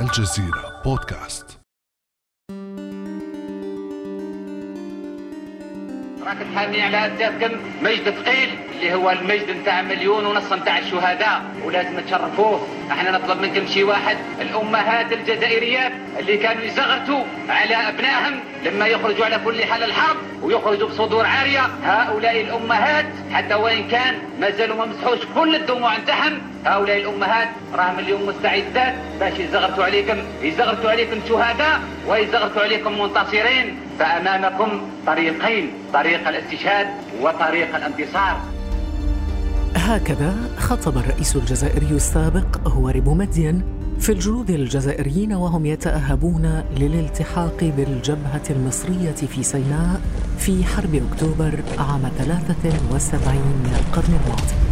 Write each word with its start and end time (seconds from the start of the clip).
الجزيرة 0.00 0.82
بودكاست. 0.84 1.58
راك 6.26 6.36
تحامي 6.52 6.82
على 6.82 7.12
سيادكم 7.18 7.56
مجد 7.82 8.10
ثقيل 8.10 8.48
اللي 8.74 8.94
هو 8.94 9.10
المجد 9.10 9.50
نتاع 9.50 9.82
مليون 9.82 10.26
ونص 10.26 10.52
نتاع 10.52 10.78
الشهداء. 10.78 11.42
ولازم 11.64 12.00
تشرفوه 12.00 12.68
إحنا 12.90 13.10
نطلب 13.10 13.40
منكم 13.40 13.66
شي 13.66 13.84
واحد 13.84 14.16
الأمهات 14.40 15.12
الجزائريات 15.12 15.92
اللي 16.18 16.36
كانوا 16.36 16.62
يزغرتوا 16.62 17.24
على 17.48 17.74
أبنائهم 17.74 18.40
لما 18.64 18.86
يخرجوا 18.86 19.24
على 19.24 19.38
كل 19.44 19.64
حال 19.64 19.82
الحرب 19.82 20.16
ويخرجوا 20.42 20.88
بصدور 20.88 21.26
عارية. 21.26 21.60
هؤلاء 21.84 22.40
الأمهات 22.40 23.06
حتى 23.32 23.54
وإن 23.54 23.88
كان 23.88 24.14
ما 24.40 24.50
زالوا 24.50 24.76
ما 24.76 24.86
مسحوش 24.86 25.18
كل 25.34 25.54
الدموع 25.54 25.98
نتاعهم. 25.98 26.55
هؤلاء 26.66 26.96
الأمهات 27.00 27.48
راهم 27.74 27.98
اليوم 27.98 28.26
مستعدات 28.28 28.94
باش 29.20 29.38
يزغرتوا 29.38 29.84
عليكم 29.84 30.18
يزغرتوا 30.42 30.90
عليكم 30.90 31.16
شهداء 31.28 31.80
ويزغرتوا 32.08 32.62
عليكم 32.62 33.00
منتصرين 33.00 33.76
فأمامكم 33.98 34.80
طريقين 35.06 35.70
طريق 35.92 36.28
الاستشهاد 36.28 36.86
وطريق 37.20 37.76
الانتصار. 37.76 38.36
هكذا 39.76 40.34
خطب 40.58 40.98
الرئيس 40.98 41.36
الجزائري 41.36 41.90
السابق 41.90 42.68
هواري 42.68 43.00
بومدين 43.00 43.62
في 44.00 44.12
الجنود 44.12 44.50
الجزائريين 44.50 45.32
وهم 45.32 45.66
يتأهبون 45.66 46.64
للالتحاق 46.76 47.58
بالجبهة 47.76 48.42
المصرية 48.50 49.12
في 49.12 49.42
سيناء 49.42 50.00
في 50.38 50.64
حرب 50.64 51.02
أكتوبر 51.12 51.52
عام 51.78 52.02
73 52.18 53.34
من 53.36 53.72
القرن 53.80 54.18
الماضي. 54.24 54.65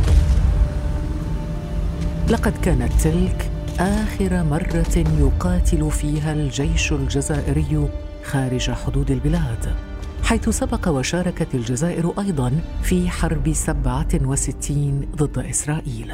لقد 2.31 2.53
كانت 2.63 2.93
تلك 2.93 3.51
آخر 3.81 4.43
مرة 4.43 5.05
يقاتل 5.21 5.91
فيها 5.91 6.33
الجيش 6.33 6.93
الجزائري 6.93 7.89
خارج 8.25 8.71
حدود 8.71 9.11
البلاد 9.11 9.75
حيث 10.23 10.49
سبق 10.49 10.89
وشاركت 10.89 11.55
الجزائر 11.55 12.13
أيضا 12.19 12.53
في 12.83 13.11
حرب 13.11 13.53
67 13.53 15.07
ضد 15.17 15.39
إسرائيل. 15.39 16.13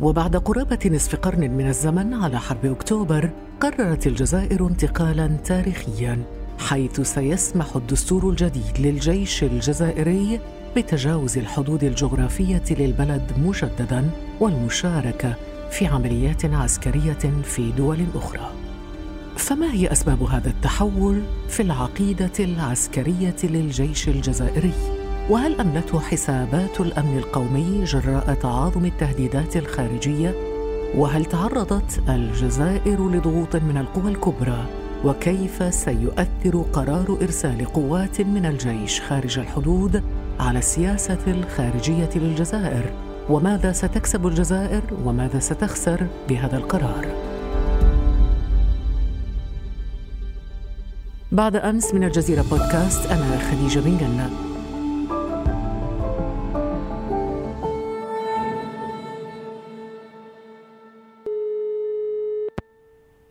وبعد 0.00 0.36
قرابة 0.36 0.78
نصف 0.86 1.16
قرن 1.16 1.50
من 1.50 1.68
الزمن 1.68 2.14
على 2.14 2.38
حرب 2.40 2.66
أكتوبر 2.66 3.30
قررت 3.60 4.06
الجزائر 4.06 4.66
انتقالا 4.66 5.26
تاريخيا 5.26 6.22
حيث 6.58 7.00
سيسمح 7.00 7.76
الدستور 7.76 8.30
الجديد 8.30 8.78
للجيش 8.78 9.42
الجزائري 9.44 10.40
بتجاوز 10.76 11.38
الحدود 11.38 11.84
الجغرافية 11.84 12.62
للبلد 12.70 13.32
مجددا 13.38 14.10
والمشاركة 14.40 15.34
في 15.70 15.86
عمليات 15.86 16.44
عسكرية 16.44 17.42
في 17.44 17.72
دول 17.72 17.98
أخرى. 18.14 18.50
فما 19.36 19.72
هي 19.72 19.92
أسباب 19.92 20.22
هذا 20.22 20.48
التحول 20.48 21.22
في 21.48 21.62
العقيدة 21.62 22.30
العسكرية 22.40 23.36
للجيش 23.44 24.08
الجزائري؟ 24.08 24.72
وهل 25.30 25.60
امنته 25.60 26.00
حسابات 26.00 26.80
الأمن 26.80 27.18
القومي 27.18 27.84
جراء 27.84 28.34
تعاظم 28.34 28.84
التهديدات 28.84 29.56
الخارجية؟ 29.56 30.34
وهل 30.94 31.24
تعرضت 31.24 32.02
الجزائر 32.08 33.10
لضغوط 33.10 33.56
من 33.56 33.76
القوى 33.76 34.10
الكبرى؟ 34.10 34.66
وكيف 35.04 35.74
سيؤثر 35.74 36.64
قرار 36.72 37.18
إرسال 37.22 37.64
قوات 37.64 38.20
من 38.20 38.46
الجيش 38.46 39.00
خارج 39.00 39.38
الحدود 39.38 40.02
على 40.40 40.58
السياسة 40.58 41.18
الخارجية 41.26 42.10
للجزائر. 42.16 42.92
وماذا 43.30 43.72
ستكسب 43.72 44.26
الجزائر 44.26 44.82
وماذا 45.04 45.38
ستخسر 45.38 46.06
بهذا 46.28 46.56
القرار؟ 46.56 47.06
بعد 51.32 51.56
أمس 51.56 51.94
من 51.94 52.04
الجزيرة 52.04 52.42
بودكاست 52.42 53.10
أنا 53.10 53.38
خديجة 53.38 53.80
بن 53.80 53.98
جنة. 53.98 54.30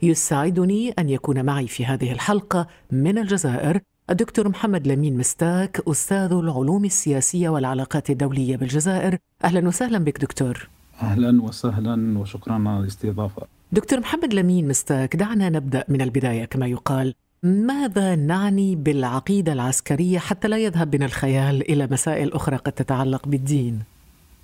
يسعدني 0.01 0.91
أن 0.99 1.09
يكون 1.09 1.45
معي 1.45 1.67
في 1.67 1.85
هذه 1.85 2.11
الحلقة 2.11 2.67
من 2.91 3.17
الجزائر 3.17 3.81
الدكتور 4.09 4.49
محمد 4.49 4.87
لمين 4.87 5.17
مستاك 5.17 5.81
أستاذ 5.87 6.31
العلوم 6.31 6.85
السياسية 6.85 7.49
والعلاقات 7.49 8.09
الدولية 8.09 8.57
بالجزائر. 8.57 9.17
أهلا 9.43 9.67
وسهلا 9.67 9.97
بك 9.97 10.21
دكتور. 10.21 10.69
أهلا 11.01 11.43
وسهلا 11.43 12.19
وشكرا 12.19 12.53
على 12.53 12.79
الاستضافة. 12.79 13.47
دكتور 13.71 13.99
محمد 13.99 14.33
لمين 14.33 14.67
مستاك 14.67 15.15
دعنا 15.15 15.49
نبدأ 15.49 15.83
من 15.87 16.01
البداية 16.01 16.45
كما 16.45 16.67
يقال. 16.67 17.13
ماذا 17.43 18.15
نعني 18.15 18.75
بالعقيدة 18.75 19.53
العسكرية 19.53 20.19
حتى 20.19 20.47
لا 20.47 20.57
يذهب 20.57 20.91
بنا 20.91 21.05
الخيال 21.05 21.71
إلى 21.71 21.87
مسائل 21.91 22.33
أخرى 22.33 22.55
قد 22.55 22.71
تتعلق 22.71 23.27
بالدين؟ 23.27 23.79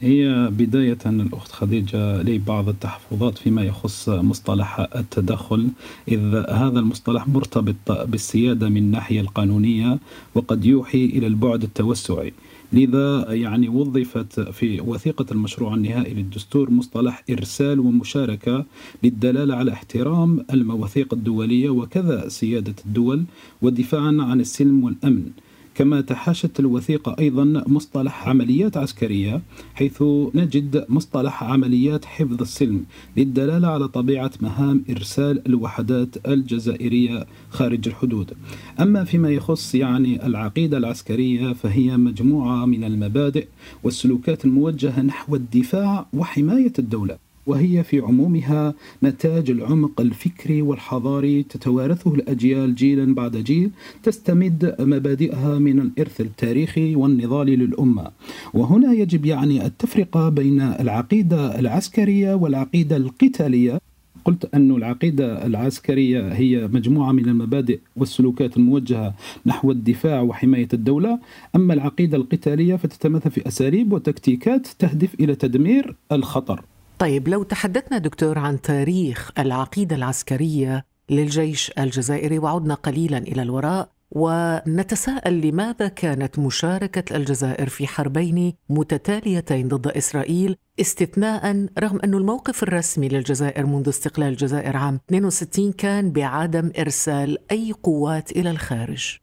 هي 0.02 0.50
بداية 0.52 0.98
الأخت 1.06 1.52
خديجة 1.52 2.22
لي 2.22 2.38
بعض 2.38 2.70
التحفظات 2.70 3.38
فيما 3.38 3.64
يخص 3.64 4.10
مصطلح 4.10 4.80
التدخل 4.96 5.68
إذ 6.08 6.36
هذا 6.50 6.80
المصطلح 6.80 7.28
مرتبط 7.28 7.92
بالسيادة 7.92 8.70
من 8.70 8.78
الناحية 8.78 9.22
القانونية 9.22 10.00
وقد 10.36 10.66
يوحي 10.66 11.06
إلى 11.06 11.28
البعد 11.28 11.64
التوسعي. 11.64 12.34
لذا 12.74 13.34
يعني 13.34 13.70
وظفت 13.70 14.40
في 14.40 14.82
وثيقة 14.82 15.26
المشروع 15.32 15.74
النهائي 15.74 16.14
للدستور 16.14 16.70
مصطلح 16.72 17.24
إرسال 17.30 17.80
ومشاركة 17.80 18.66
للدلالة 19.04 19.56
على 19.56 19.74
احترام 19.74 20.46
المواثيق 20.54 21.14
الدولية 21.14 21.70
وكذا 21.70 22.28
سيادة 22.28 22.76
الدول 22.86 23.24
ودفاعا 23.62 24.18
عن 24.20 24.40
السلم 24.40 24.84
والأمن. 24.84 25.32
كما 25.76 26.02
تحاشت 26.02 26.60
الوثيقة 26.60 27.16
أيضا 27.20 27.64
مصطلح 27.68 28.28
عمليات 28.30 28.78
عسكرية 28.78 29.42
حيث 29.76 30.04
نجد 30.36 30.86
مصطلح 30.90 31.44
عمليات 31.44 32.06
حفظ 32.06 32.42
السلم 32.42 32.86
للدلالة 33.18 33.68
على 33.68 33.88
طبيعة 33.88 34.32
مهام 34.42 34.84
إرسال 34.90 35.48
الوحدات 35.48 36.28
الجزائرية 36.28 37.26
خارج 37.50 37.88
الحدود. 37.88 38.34
أما 38.80 39.04
فيما 39.04 39.30
يخص 39.30 39.76
يعني 39.76 40.26
العقيدة 40.26 40.78
العسكرية 40.78 41.54
فهي 41.54 41.98
مجموعة 41.98 42.66
من 42.66 42.84
المبادئ 42.84 43.48
والسلوكات 43.84 44.46
الموجهة 44.46 45.02
نحو 45.02 45.36
الدفاع 45.36 46.06
وحماية 46.14 46.74
الدولة. 46.80 47.31
وهي 47.48 47.84
في 47.84 48.00
عمومها 48.00 48.74
نتاج 49.04 49.50
العمق 49.50 50.02
الفكري 50.02 50.62
والحضاري 50.62 51.44
تتوارثه 51.44 52.14
الأجيال 52.14 52.76
جيلا 52.76 53.16
بعد 53.16 53.38
جيل 53.38 53.72
تستمد 54.04 54.76
مبادئها 54.80 55.60
من 55.60 55.80
الإرث 55.80 56.22
التاريخي 56.22 56.96
والنضال 56.96 57.48
للأمة. 57.48 58.12
وهنا 58.54 58.94
يجب 58.94 59.26
يعني 59.26 59.66
التفرقة 59.66 60.30
بين 60.30 60.62
العقيدة 60.62 61.60
العسكرية 61.60 62.34
والعقيدة 62.34 62.98
القتالية. 62.98 63.82
قلت 64.26 64.50
أن 64.56 64.72
العقيدة 64.72 65.46
العسكرية 65.46 66.34
هي 66.34 66.68
مجموعة 66.68 67.12
من 67.12 67.30
المبادئ 67.30 67.80
والسلوكات 67.96 68.58
الموجهة 68.58 69.14
نحو 69.46 69.72
الدفاع 69.72 70.22
وحماية 70.22 70.68
الدولة. 70.74 71.20
أما 71.56 71.74
العقيدة 71.74 72.18
القتالية 72.18 72.76
فتتمثل 72.76 73.32
في 73.32 73.48
أساليب 73.48 73.94
وتكتيكات 73.94 74.68
تهدف 74.80 75.14
إلى 75.20 75.36
تدمير 75.36 75.96
الخطر. 76.12 76.64
طيب 77.02 77.28
لو 77.28 77.44
تحدثنا 77.44 77.98
دكتور 77.98 78.40
عن 78.40 78.62
تاريخ 78.62 79.32
العقيدة 79.40 79.96
العسكرية 79.96 80.86
للجيش 81.10 81.72
الجزائري 81.80 82.40
وعدنا 82.40 82.74
قليلا 82.74 83.18
إلى 83.18 83.42
الوراء 83.42 83.90
ونتساءل 84.12 85.42
لماذا 85.42 85.88
كانت 85.88 86.40
مشاركة 86.40 87.16
الجزائر 87.16 87.70
في 87.70 87.88
حربين 87.88 88.54
متتاليتين 88.70 89.68
ضد 89.68 89.88
إسرائيل 89.88 90.56
استثناء 90.80 91.68
رغم 91.80 92.00
أن 92.04 92.14
الموقف 92.14 92.64
الرسمي 92.64 93.08
للجزائر 93.10 93.66
منذ 93.66 93.90
استقلال 93.90 94.28
الجزائر 94.28 94.78
عام 94.78 95.00
62 95.10 95.72
كان 95.72 96.12
بعدم 96.12 96.72
إرسال 96.80 97.38
أي 97.52 97.72
قوات 97.84 98.32
إلى 98.32 98.52
الخارج. 98.52 99.18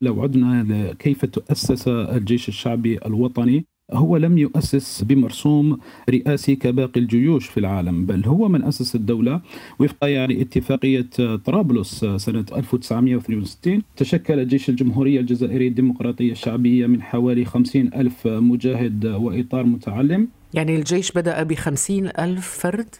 لو 0.00 0.22
عدنا 0.22 0.62
لكيف 0.62 1.24
تؤسس 1.24 1.88
الجيش 1.88 2.48
الشعبي 2.48 2.98
الوطني 3.06 3.66
هو 3.92 4.16
لم 4.16 4.38
يؤسس 4.38 5.02
بمرسوم 5.02 5.78
رئاسي 6.10 6.56
كباقي 6.56 7.00
الجيوش 7.00 7.46
في 7.46 7.60
العالم 7.60 8.06
بل 8.06 8.24
هو 8.26 8.48
من 8.48 8.64
أسس 8.64 8.94
الدولة 8.94 9.40
وفق 9.78 10.04
يعني 10.08 10.42
اتفاقية 10.42 11.06
طرابلس 11.44 12.04
سنة 12.04 12.44
1962 12.56 13.82
تشكل 13.96 14.48
جيش 14.48 14.68
الجمهورية 14.68 15.20
الجزائرية 15.20 15.68
الديمقراطية 15.68 16.32
الشعبية 16.32 16.86
من 16.86 17.02
حوالي 17.02 17.44
50 17.44 17.90
ألف 17.94 18.26
مجاهد 18.26 19.06
وإطار 19.06 19.64
متعلم 19.64 20.28
يعني 20.54 20.76
الجيش 20.76 21.12
بدأ 21.12 21.42
بخمسين 21.42 22.06
ألف 22.18 22.48
فرد؟ 22.48 22.94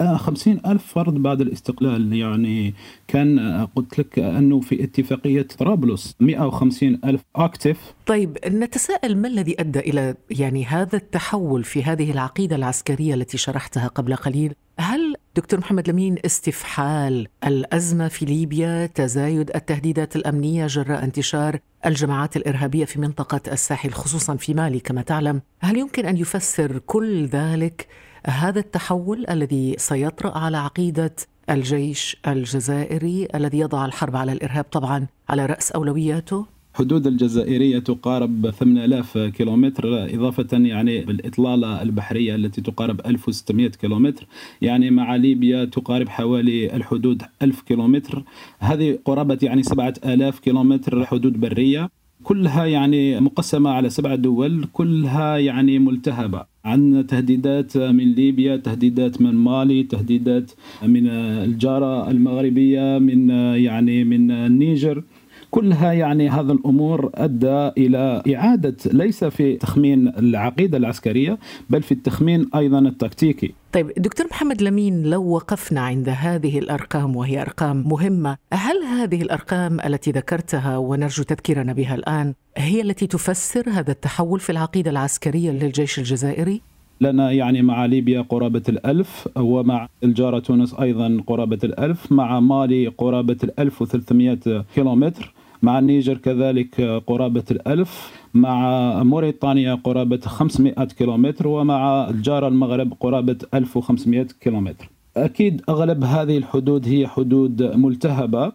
آه، 0.00 0.16
خمسين 0.16 0.60
ألف 0.66 0.86
فرد 0.86 1.14
بعد 1.14 1.40
الاستقلال 1.40 2.12
يعني 2.12 2.74
كان 3.08 3.38
آه، 3.38 3.68
قلت 3.76 3.98
لك 3.98 4.18
أنه 4.18 4.60
في 4.60 4.84
اتفاقية 4.84 5.42
طرابلس 5.42 6.14
150 6.20 7.00
ألف 7.04 7.20
أكتف 7.36 7.94
طيب 8.06 8.38
نتساءل 8.46 9.16
ما 9.16 9.28
الذي 9.28 9.60
أدى 9.60 9.78
إلى 9.78 10.14
يعني 10.30 10.64
هذا 10.64 10.96
التحول 10.96 11.64
في 11.64 11.82
هذه 11.82 12.10
العقيدة 12.10 12.56
العسكرية 12.56 13.14
التي 13.14 13.38
شرحتها 13.38 13.86
قبل 13.86 14.16
قليل؟ 14.16 14.54
هل 14.80 15.14
دكتور 15.36 15.60
محمد 15.60 15.90
لمين 15.90 16.16
استفحال 16.24 17.28
الأزمة 17.46 18.08
في 18.08 18.24
ليبيا 18.24 18.86
تزايد 18.86 19.50
التهديدات 19.54 20.16
الأمنية 20.16 20.66
جراء 20.66 21.04
انتشار 21.04 21.58
الجماعات 21.86 22.36
الإرهابية 22.36 22.84
في 22.84 23.00
منطقة 23.00 23.40
الساحل 23.52 23.90
خصوصا 23.90 24.36
في 24.36 24.54
مالي 24.54 24.80
كما 24.80 25.02
تعلم؟ 25.02 25.42
هل 25.60 25.76
يمكن 25.76 26.06
أن 26.06 26.16
يفسر 26.16 26.78
كل 26.78 27.26
ذلك؟ 27.26 27.88
هذا 28.28 28.60
التحول 28.60 29.26
الذي 29.30 29.74
سيطرأ 29.78 30.38
على 30.38 30.56
عقيدة 30.56 31.14
الجيش 31.50 32.16
الجزائري 32.26 33.28
الذي 33.34 33.58
يضع 33.58 33.84
الحرب 33.84 34.16
على 34.16 34.32
الإرهاب 34.32 34.64
طبعا 34.64 35.06
على 35.28 35.46
رأس 35.46 35.72
أولوياته؟ 35.72 36.46
حدود 36.74 37.06
الجزائرية 37.06 37.78
تقارب 37.78 38.50
8000 38.50 39.18
كيلومتر 39.18 40.14
إضافة 40.14 40.46
يعني 40.52 41.00
بالإطلالة 41.00 41.82
البحرية 41.82 42.34
التي 42.34 42.60
تقارب 42.60 43.00
1600 43.06 43.68
كيلومتر 43.68 44.26
يعني 44.62 44.90
مع 44.90 45.16
ليبيا 45.16 45.64
تقارب 45.64 46.08
حوالي 46.08 46.76
الحدود 46.76 47.22
1000 47.42 47.62
كيلومتر 47.62 48.24
هذه 48.58 48.98
قرابة 49.04 49.38
يعني 49.42 49.62
7000 49.62 50.38
كيلومتر 50.38 51.06
حدود 51.06 51.40
برية 51.40 51.90
كلها 52.22 52.64
يعني 52.66 53.20
مقسمة 53.20 53.70
على 53.70 53.90
سبع 53.90 54.14
دول 54.14 54.64
كلها 54.72 55.36
يعني 55.36 55.78
ملتهبة 55.78 56.44
عندنا 56.64 57.02
تهديدات 57.02 57.76
من 57.76 58.12
ليبيا 58.12 58.56
تهديدات 58.56 59.22
من 59.22 59.34
مالي 59.34 59.82
تهديدات 59.82 60.50
من 60.82 61.08
الجارة 61.08 62.10
المغربية 62.10 62.98
من 62.98 63.30
يعني 63.66 64.04
من 64.04 64.30
النيجر. 64.30 65.02
كلها 65.50 65.92
يعني 65.92 66.30
هذا 66.30 66.52
الأمور 66.52 67.10
أدى 67.14 67.70
إلى 67.78 68.22
إعادة 68.34 68.76
ليس 68.92 69.24
في 69.24 69.56
تخمين 69.56 70.08
العقيدة 70.08 70.78
العسكرية 70.78 71.38
بل 71.70 71.82
في 71.82 71.92
التخمين 71.92 72.48
أيضا 72.54 72.78
التكتيكي. 72.78 73.54
طيب 73.72 73.92
دكتور 73.96 74.26
محمد 74.26 74.62
لمين 74.62 75.02
لو 75.02 75.28
وقفنا 75.28 75.80
عند 75.80 76.08
هذه 76.08 76.58
الأرقام 76.58 77.16
وهي 77.16 77.42
أرقام 77.42 77.88
مهمة، 77.88 78.36
هل 78.52 78.82
هذه 78.84 79.22
الأرقام 79.22 79.80
التي 79.80 80.10
ذكرتها 80.10 80.76
ونرجو 80.76 81.22
تذكيرنا 81.22 81.72
بها 81.72 81.94
الآن 81.94 82.34
هي 82.56 82.80
التي 82.80 83.06
تفسر 83.06 83.70
هذا 83.70 83.90
التحول 83.90 84.40
في 84.40 84.50
العقيدة 84.50 84.90
العسكرية 84.90 85.50
للجيش 85.50 85.98
الجزائري؟ 85.98 86.60
لنا 87.00 87.32
يعني 87.32 87.62
مع 87.62 87.86
ليبيا 87.86 88.20
قرابة 88.20 88.62
الألف 88.68 89.28
ومع 89.36 89.88
الجارة 90.04 90.38
تونس 90.38 90.74
أيضا 90.74 91.22
قرابة 91.26 91.58
الألف 91.64 92.12
مع 92.12 92.40
مالي 92.40 92.86
قرابة 92.86 93.36
الألف 93.44 93.82
وثلاثمائة 93.82 94.64
كيلومتر 94.74 95.34
مع 95.62 95.78
النيجر 95.78 96.16
كذلك 96.16 96.80
قرابة 97.06 97.44
الألف 97.50 98.12
مع 98.34 99.02
موريتانيا 99.02 99.74
قرابة 99.74 100.20
500 100.20 100.74
كيلومتر 100.84 101.48
ومع 101.48 102.10
الجارة 102.10 102.48
المغرب 102.48 102.92
قرابة 103.00 103.36
1500 103.54 104.26
كيلومتر. 104.40 104.90
أكيد 105.16 105.62
أغلب 105.68 106.04
هذه 106.04 106.38
الحدود 106.38 106.88
هي 106.88 107.06
حدود 107.08 107.62
ملتهبة 107.62 108.52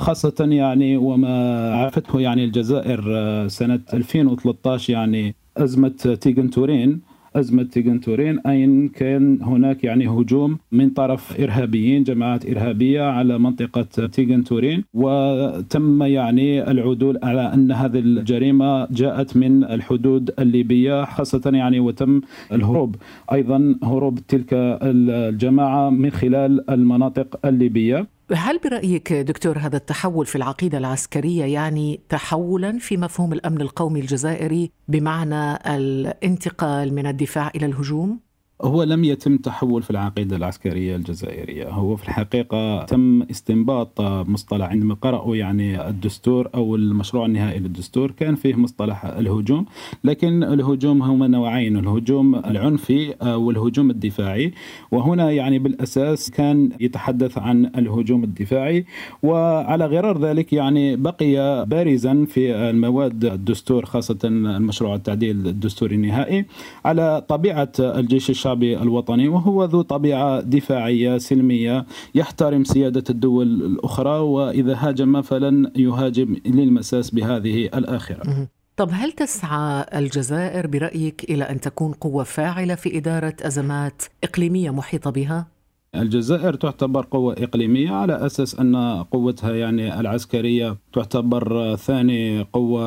خاصة 0.00 0.46
يعني 0.50 0.96
وما 0.96 1.74
عرفته 1.74 2.20
يعني 2.20 2.44
الجزائر 2.44 3.02
سنة 3.48 3.80
2013 3.94 4.92
يعني 4.92 5.34
أزمة 5.56 6.18
تيغن 6.20 6.50
تورين 6.50 7.00
أزمة 7.36 7.62
تيغنتورين 7.62 8.38
أين 8.38 8.88
كان 8.88 9.38
هناك 9.42 9.84
يعني 9.84 10.08
هجوم 10.08 10.58
من 10.72 10.90
طرف 10.90 11.40
إرهابيين 11.40 12.02
جماعات 12.02 12.46
إرهابية 12.46 13.02
على 13.02 13.38
منطقة 13.38 14.06
تيغنتورين 14.06 14.84
وتم 14.94 16.02
يعني 16.02 16.70
العدول 16.70 17.18
على 17.22 17.54
أن 17.54 17.72
هذه 17.72 17.98
الجريمة 17.98 18.86
جاءت 18.90 19.36
من 19.36 19.64
الحدود 19.64 20.30
الليبية 20.38 21.04
خاصة 21.04 21.50
يعني 21.54 21.80
وتم 21.80 22.20
الهروب. 22.52 22.96
أيضا 23.32 23.78
هروب 23.82 24.18
تلك 24.28 24.48
الجماعة 24.52 25.90
من 25.90 26.10
خلال 26.10 26.70
المناطق 26.70 27.46
الليبية. 27.46 28.06
هل 28.34 28.58
برأيك 28.58 29.12
دكتور 29.12 29.58
هذا 29.58 29.76
التحول 29.76 30.26
في 30.26 30.36
العقيدة 30.36 30.78
العسكرية 30.78 31.44
يعني 31.44 32.00
تحولا 32.08 32.78
في 32.78 32.96
مفهوم 32.96 33.32
الأمن 33.32 33.60
القومي 33.60 34.00
الجزائري 34.00 34.70
بمعنى 34.88 35.74
الانتقال 35.76 36.94
من 36.94 37.06
الدفاع 37.06 37.50
إلى 37.54 37.66
الهجوم؟ 37.66 38.25
هو 38.62 38.82
لم 38.82 39.04
يتم 39.04 39.36
تحول 39.36 39.82
في 39.82 39.90
العقيدة 39.90 40.36
العسكرية 40.36 40.96
الجزائرية. 40.96 41.68
هو 41.68 41.96
في 41.96 42.04
الحقيقة 42.04 42.82
تم 42.84 43.22
استنباط 43.22 44.00
مصطلح 44.00 44.66
عندما 44.66 44.94
قرأوا 44.94 45.36
يعني 45.36 45.88
الدستور 45.88 46.48
أو 46.54 46.76
المشروع 46.76 47.26
النهائي 47.26 47.58
للدستور 47.58 48.10
كان 48.10 48.34
فيه 48.34 48.54
مصطلح 48.54 49.04
الهجوم 49.04 49.66
لكن 50.04 50.42
الهجوم 50.42 51.02
هما 51.02 51.26
نوعين 51.26 51.76
الهجوم 51.76 52.34
العنفي 52.34 53.14
والهجوم 53.22 53.90
الدفاعي. 53.90 54.52
وهنا 54.90 55.30
يعني 55.30 55.58
بالأساس 55.58 56.30
كان 56.30 56.70
يتحدث 56.80 57.38
عن 57.38 57.66
الهجوم 57.66 58.24
الدفاعي. 58.24 58.84
وعلى 59.22 59.86
غرار 59.86 60.18
ذلك 60.24 60.52
يعني 60.52 60.96
بقي 60.96 61.66
بارزا 61.66 62.24
في 62.28 62.54
المواد 62.54 63.24
الدستور 63.24 63.84
خاصة 63.84 64.18
المشروع 64.24 64.94
التعديل 64.94 65.46
الدستوري 65.46 65.94
النهائي. 65.94 66.44
على 66.84 67.24
طبيعة 67.28 67.72
الجيش 67.80 68.30
الشعبي 68.46 68.82
الوطني 68.82 69.28
وهو 69.28 69.64
ذو 69.64 69.82
طبيعة 69.82 70.40
دفاعية 70.40 71.18
سلمية 71.18 71.86
يحترم 72.14 72.64
سيادة 72.64 73.04
الدول 73.10 73.46
الأخرى 73.46 74.18
وإذا 74.18 74.76
هاجم 74.78 75.22
فلن 75.22 75.72
يهاجم 75.76 76.36
للمساس 76.46 77.10
بهذه 77.10 77.64
الآخرة 77.64 78.48
طب 78.76 78.88
هل 78.92 79.12
تسعى 79.12 79.86
الجزائر 79.94 80.66
برأيك 80.66 81.24
إلى 81.30 81.44
أن 81.44 81.60
تكون 81.60 81.92
قوة 81.92 82.24
فاعلة 82.24 82.74
في 82.74 82.98
إدارة 82.98 83.34
أزمات 83.42 84.02
إقليمية 84.24 84.70
محيطة 84.70 85.10
بها؟ 85.10 85.46
الجزائر 85.94 86.54
تعتبر 86.54 87.06
قوة 87.10 87.32
إقليمية 87.38 87.90
على 87.90 88.26
أساس 88.26 88.54
أن 88.54 88.76
قوتها 89.02 89.54
يعني 89.54 90.00
العسكرية 90.00 90.76
تعتبر 90.92 91.76
ثاني 91.76 92.42
قوة 92.52 92.84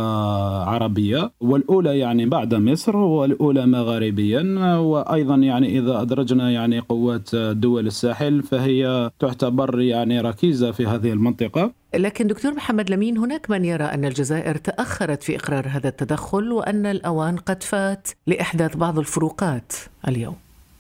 عربية 0.64 1.32
والأولى 1.42 2.00
يعني 2.00 2.26
بعد 2.26 2.56
مصر 2.56 2.98
والأولى 2.98 3.66
مغاربيا 3.66 4.76
وأيضا 4.78 5.36
يعني 5.36 5.80
إذا 5.80 6.02
أدرجنا 6.02 6.52
يعني 6.52 6.80
قوات 6.80 7.36
دول 7.36 7.88
الساحل 7.88 8.44
فهي 8.44 9.12
تعتبر 9.20 9.82
يعني 9.82 10.22
ركيزة 10.22 10.72
في 10.72 10.86
هذه 10.86 11.12
المنطقة. 11.14 11.72
لكن 11.96 12.28
دكتور 12.28 12.54
محمد 12.54 12.90
لمين 12.90 13.18
هناك 13.18 13.50
من 13.50 13.66
يرى 13.66 13.84
أن 13.84 14.06
الجزائر 14.06 14.56
تأخرت 14.56 15.24
في 15.24 15.36
إقرار 15.36 15.68
هذا 15.68 15.90
التدخل 15.90 16.52
وأن 16.52 16.86
الأوان 16.86 17.38
قد 17.38 17.64
فات 17.64 18.08
لإحداث 18.28 18.78
بعض 18.78 19.00
الفروقات 19.00 19.74
اليوم؟ 20.08 20.36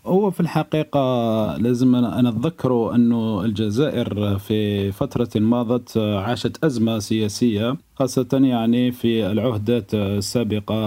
هو 0.10 0.32
في 0.32 0.40
الحقيقة 0.40 1.00
لازم 1.58 1.96
نتذكر 1.96 2.96
أن 2.96 3.12
الجزائر 3.46 4.38
في 4.38 4.92
فترة 4.92 5.30
ماضت 5.36 5.98
عاشت 5.98 6.64
أزمة 6.64 7.00
سياسية 7.00 7.78
خاصة 7.96 8.28
يعني 8.34 8.92
في 8.92 9.32
العهدات 9.32 9.94
السابقة 9.94 10.78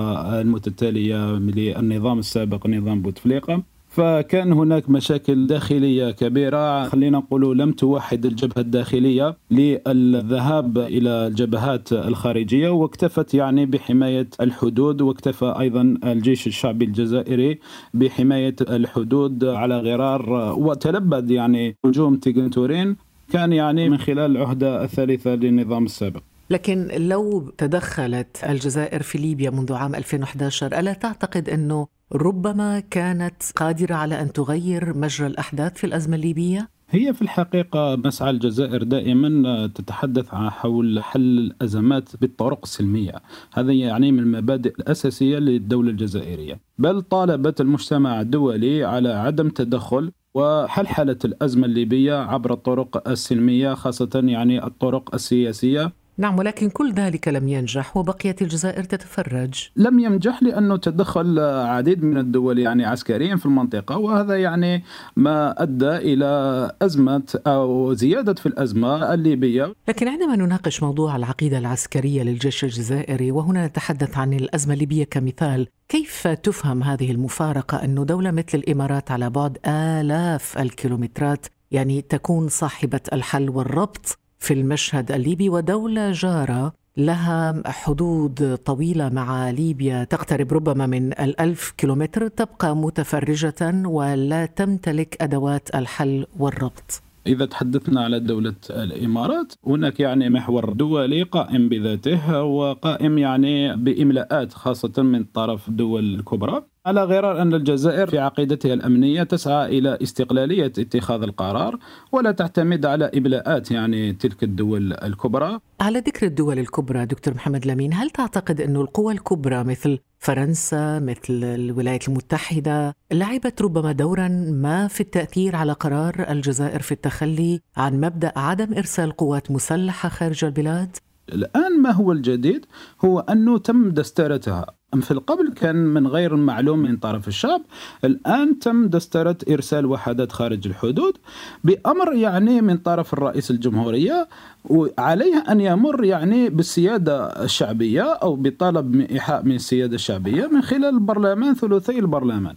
المتتالية 0.41 1.17
للنظام 1.33 2.19
السابق 2.19 2.67
نظام 2.67 3.02
بوتفليقة. 3.02 3.62
فكان 3.92 4.52
هناك 4.52 4.90
مشاكل 4.90 5.46
داخلية 5.46 6.11
كبيرة. 6.11 6.88
خلينا 6.88 7.18
نقول 7.18 7.58
لم 7.58 7.72
توحد 7.72 8.26
الجبهة 8.26 8.61
الداخلية 8.61 9.37
للذهاب 9.50 10.78
إلى 10.78 11.26
الجبهات 11.26 11.92
الخارجية 11.92 12.68
واكتفت 12.68 13.34
يعني 13.34 13.66
بحماية 13.66 14.28
الحدود 14.40 15.00
واكتفى 15.00 15.54
أيضا 15.61 15.94
الجيش 16.04 16.46
الشعبي 16.46 16.84
الجزائري 16.84 17.58
بحماية 17.94 18.56
الحدود 18.61 19.44
على 19.44 19.78
غرار 19.78 20.54
وتلبد 20.58 21.30
يعني 21.30 21.76
هجوم 21.84 22.16
تيغنتورين 22.16 22.96
كان 23.32 23.52
يعني 23.52 23.88
من 23.88 23.99
خلال 23.99 24.37
العهدة 24.37 24.84
الثالثة 24.84 25.34
للنظام 25.34 25.84
السابق. 25.84 26.20
لكن 26.50 26.88
لو 26.96 27.52
تدخلت 27.58 28.44
الجزائر 28.49 29.02
في 29.02 29.18
ليبيا 29.18 29.50
منذ 29.50 29.72
عام 29.72 29.94
2011 29.94 30.78
ألا 30.78 30.92
تعتقد 30.92 31.49
أنه 31.49 31.87
ربما 32.14 32.81
كانت 32.81 33.42
قادرة 33.57 33.95
على 33.95 34.21
أن 34.21 34.33
تغير 34.33 34.97
مجرى 34.97 35.26
الأحداث 35.26 35.75
في 35.75 35.85
الأزمة 35.85 36.16
الليبية؟ 36.16 36.69
هي 36.90 37.14
في 37.14 37.23
الحقيقة 37.23 37.97
مسعى 37.97 38.31
الجزائر 38.31 38.83
دائما 38.83 39.66
تتحدث 39.66 40.28
حول 40.28 41.02
حل 41.02 41.21
الأزمات 41.21 42.09
بالطرق 42.21 42.59
السلمية. 42.62 43.14
هذا 43.52 43.73
يعني 43.73 44.12
من 44.12 44.19
المبادئ 44.19 44.75
الأساسية 44.78 45.38
للدولة 45.38 45.90
الجزائرية. 45.90 46.61
بل 46.78 47.02
طالبت 47.02 47.61
المجتمع 47.61 48.21
الدولي 48.21 48.85
على 48.85 49.09
عدم 49.09 49.49
تدخل 49.49 50.12
وحلحلة 50.35 51.19
الأزمة 51.25 51.66
الليبية 51.66 52.14
عبر 52.14 52.52
الطرق 52.52 53.09
السلمية 53.09 53.75
خاصة 53.75 54.23
يعني 54.25 54.64
الطرق 54.64 55.14
السياسية. 55.14 55.92
نعم 56.19 56.38
ولكن 56.38 56.71
كل 56.71 56.92
ذلك 56.92 57.28
لم 57.28 57.49
ينجح 57.49 57.97
وبقيت 57.97 58.42
الجزائر 58.42 58.85
تتفرج. 58.85 59.69
لم 59.76 59.99
ينجح 59.99 60.42
لأنه 60.42 60.76
تدخل 60.76 61.38
عديد 61.38 62.04
من 62.04 62.19
الدول 62.19 62.59
يعني 62.59 62.85
عسكريا 62.85 63.37
في 63.37 63.47
المنطقة 63.47 63.99
وهذا 63.99 64.40
يعني 64.40 64.85
ما 65.16 65.62
أدى 65.62 65.97
إلى 65.97 66.71
أزمة 66.83 67.40
أو 67.47 67.92
زيادة 67.95 68.35
في 68.35 68.47
الأزمة 68.47 69.14
الليبية. 69.14 69.75
لكن 69.88 70.09
عندما 70.09 70.37
نناقش 70.37 70.83
موضوع 70.83 71.16
العقيدة 71.16 71.59
العسكرية 71.59 72.23
للجيش 72.23 72.64
الجزائري 72.64 73.31
وهنا 73.31 73.66
نتحدث 73.66 74.19
عن 74.19 74.33
الأزمة 74.33 74.75
الليبية 74.75 75.04
كمثال 75.04 75.69
كيف 75.88 76.28
تفهم 76.28 76.83
هذه 76.83 77.11
المفارقة 77.11 77.85
أن 77.85 78.07
دولة 78.07 78.31
مثل 78.31 78.59
الإمارات 78.59 79.11
على 79.11 79.31
بعد 79.31 79.59
آلاف 79.66 80.59
الكيلومترات 80.59 81.47
يعني 81.71 82.02
تكون 82.02 82.49
صاحبة 82.49 83.00
الحل 83.12 83.50
والربط؟ 83.50 84.19
في 84.42 84.54
المشهد 84.54 85.12
الليبي 85.12 85.49
ودولة 85.49 86.12
جارة 86.12 86.72
لها 86.96 87.62
حدود 87.66 88.58
طويلة 88.64 89.08
مع 89.08 89.50
ليبيا 89.50 90.04
تقترب 90.04 90.52
ربما 90.52 90.87
من 90.87 91.12
الألف 91.12 91.70
كيلومتر 91.76 92.28
تبقى 92.28 92.76
متفرجة 92.76 93.82
ولا 93.87 94.46
تمتلك 94.46 95.16
أدوات 95.20 95.75
الحل 95.75 96.26
والربط. 96.38 97.02
إذا 97.26 97.46
تحدثنا 97.46 98.04
على 98.04 98.20
دولة 98.20 98.54
الإمارات 98.70 99.52
هناك 99.66 100.00
يعني 100.00 100.30
محور 100.30 100.72
دولي 100.72 101.22
قائم 101.22 101.68
بذاته 101.68 102.42
وقائم 102.42 103.18
يعني 103.18 103.76
بإملاءات 103.76 104.52
خاصة 104.52 105.02
من 105.02 105.25
طرف 105.25 105.68
الدول 105.68 106.14
الكبرى. 106.14 106.62
على 106.87 107.05
غرار 107.05 107.43
أن 107.43 107.55
الجزائر 107.55 108.07
في 108.07 108.19
عقيدتها 108.19 108.75
الأمنية 108.75 109.23
تسعى 109.23 109.79
إلى 109.79 109.99
استقلالية 110.03 110.67
اتخاذ 110.67 111.23
القرار 111.23 111.79
ولا 112.12 112.31
تعتمد 112.33 112.87
على 112.87 113.11
إبلاءات 113.15 113.71
يعني 113.71 114.12
تلك 114.12 114.43
الدول 114.43 114.93
الكبرى. 114.93 115.61
على 115.81 115.99
ذكر 115.99 116.27
الدول 116.27 116.59
الكبرى 116.59 117.07
دكتور 117.07 117.35
محمد 117.35 117.67
لمين 117.67 117.95
هل 117.95 118.11
تعتقد 118.11 118.61
أن 118.61 118.77
القوى 118.77 119.12
الكبرى 119.15 119.65
مثل 119.65 119.99
فرنسا 120.19 120.99
مثل 120.99 121.45
الولايات 121.45 122.09
المتحدة 122.09 122.95
لعبت 123.12 123.62
ربما 123.62 123.93
دورا 123.93 124.29
ما 124.53 124.89
في 124.89 125.01
التأثير 125.01 125.57
على 125.57 125.73
قرار 125.73 126.27
الجزائر 126.29 126.83
في 126.83 126.93
التخلي 126.93 127.61
عن 127.77 128.01
مبدأ 128.01 128.33
عدم 128.37 128.75
إرسال 128.75 129.12
قوات 129.12 129.51
مسلحة 129.51 130.09
خارج 130.09 130.45
البلاد؟ 130.45 130.97
الآن 131.33 131.83
ما 131.83 131.91
هو 131.93 132.12
الجديد؟ 132.12 132.67
هو 133.05 133.21
أنه 133.21 133.59
تم 133.59 133.91
دسترتها 133.91 134.67
في 135.00 135.11
القبل 135.11 135.52
كان 135.52 135.76
من 135.76 136.06
غير 136.06 136.37
معلوم 136.37 136.78
من 136.78 136.96
طرف 136.96 137.28
الشعب. 137.28 137.62
الآن 138.04 138.58
تم 138.58 138.87
دسترة 138.87 139.37
إرسال 139.50 139.87
وحدات 139.87 140.32
خارج 140.32 140.66
الحدود 140.66 141.16
بأمر 141.64 142.12
يعني 142.12 142.61
من 142.61 142.76
طرف 142.76 143.12
الرئيس 143.12 143.50
الجمهورية 143.50 144.28
وعليه 144.64 145.44
أن 145.49 145.61
يمر 145.61 146.04
يعني 146.04 146.49
بالسيادة 146.49 147.44
الشعبية 147.44 148.02
أو 148.02 148.37
بطلب 148.37 148.94
من 148.94 149.00
إيحاء 149.00 149.44
من 149.44 149.54
السيادة 149.54 149.94
الشعبية 149.94 150.46
من 150.46 150.62
خلال 150.62 150.84
البرلمان 150.84 151.54
ثلثي 151.54 151.99
البرلمان. 151.99 152.56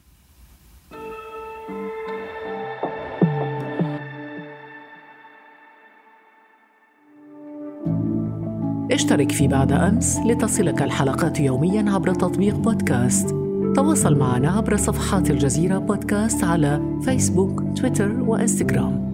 اشترك 8.95 9.31
في 9.31 9.47
بعد 9.47 9.71
أمس 9.71 10.19
لتصلك 10.25 10.81
الحلقات 10.81 11.39
يوميا 11.39 11.91
عبر 11.91 12.13
تطبيق 12.13 12.55
بودكاست. 12.55 13.29
تواصل 13.75 14.17
معنا 14.17 14.51
عبر 14.51 14.77
صفحات 14.77 15.31
الجزيرة 15.31 15.77
بودكاست 15.77 16.43
على 16.43 16.81
فيسبوك 17.01 17.63
تويتر 17.77 18.11
وإنستغرام. 18.11 19.05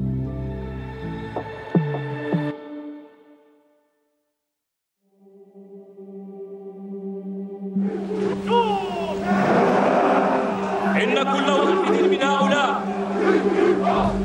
إن 10.95 11.15
كل 11.23 11.50
واحد 11.51 12.03
من 12.11 12.21
هؤلاء 12.21 12.83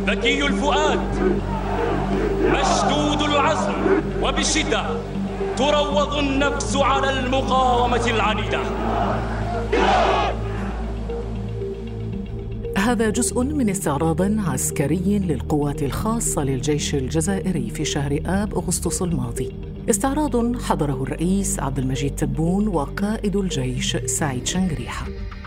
ذكي 0.06 0.46
الفؤاد 0.46 1.00
مشدود 2.44 3.30
العزم 3.30 3.72
وبالشدة 4.22 5.15
تروض 5.56 6.14
النفس 6.14 6.76
على 6.76 7.20
المقاومة 7.20 8.06
العنيدة. 8.06 8.60
هذا 12.78 13.10
جزء 13.10 13.42
من 13.42 13.70
استعراض 13.70 14.22
عسكري 14.22 15.18
للقوات 15.18 15.82
الخاصة 15.82 16.44
للجيش 16.44 16.94
الجزائري 16.94 17.70
في 17.70 17.84
شهر 17.84 18.20
آب 18.26 18.54
أغسطس 18.54 19.02
الماضي. 19.02 19.52
استعراض 19.90 20.60
حضره 20.62 21.02
الرئيس 21.02 21.60
عبد 21.60 21.78
المجيد 21.78 22.14
تبون 22.14 22.68
وقائد 22.68 23.36
الجيش 23.36 23.96
سعيد 23.96 24.46
شنقريحة 24.46 25.06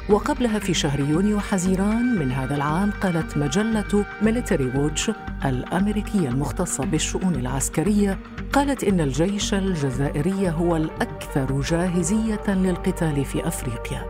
وقبلها 0.10 0.60
في 0.60 0.74
شهر 0.74 1.00
يونيو 1.00 1.40
حزيران 1.40 2.20
من 2.20 2.32
هذا 2.32 2.56
العام 2.56 2.92
قالت 2.92 3.38
مجلة 3.38 4.06
Military 4.22 4.72
Watch 4.76 5.12
الأمريكية 5.46 6.30
المختصة 6.30 6.86
بالشؤون 6.86 7.36
العسكرية 7.36 8.20
قالت 8.54 8.84
إن 8.84 9.00
الجيش 9.00 9.54
الجزائري 9.54 10.50
هو 10.50 10.76
الأكثر 10.76 11.62
جاهزية 11.62 12.44
للقتال 12.48 13.26
في 13.26 13.48
أفريقيا. 13.48 14.06